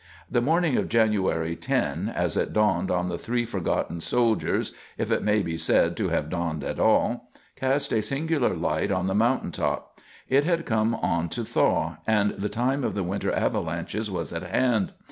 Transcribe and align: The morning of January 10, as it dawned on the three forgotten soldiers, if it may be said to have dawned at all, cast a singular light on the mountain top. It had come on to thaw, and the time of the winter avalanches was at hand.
The 0.31 0.41
morning 0.41 0.77
of 0.77 0.89
January 0.89 1.55
10, 1.55 2.11
as 2.15 2.35
it 2.35 2.53
dawned 2.53 2.89
on 2.89 3.07
the 3.09 3.19
three 3.19 3.45
forgotten 3.45 4.01
soldiers, 4.01 4.73
if 4.97 5.11
it 5.11 5.21
may 5.21 5.43
be 5.43 5.57
said 5.57 5.95
to 5.97 6.09
have 6.09 6.27
dawned 6.31 6.63
at 6.63 6.79
all, 6.79 7.29
cast 7.55 7.93
a 7.93 8.01
singular 8.01 8.55
light 8.55 8.89
on 8.91 9.05
the 9.05 9.13
mountain 9.13 9.51
top. 9.51 9.99
It 10.27 10.43
had 10.43 10.65
come 10.65 10.95
on 10.95 11.29
to 11.29 11.45
thaw, 11.45 11.97
and 12.07 12.31
the 12.31 12.49
time 12.49 12.83
of 12.83 12.95
the 12.95 13.03
winter 13.03 13.31
avalanches 13.31 14.09
was 14.09 14.33
at 14.33 14.41
hand. 14.41 14.93